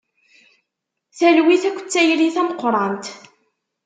[1.17, 3.05] Talwit akked tayri tameqrant.